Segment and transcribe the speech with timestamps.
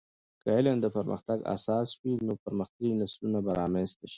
[0.41, 4.09] که علم د پرمختګ اساس وي، نو پرمختللي نسلونه به رامنځته سي.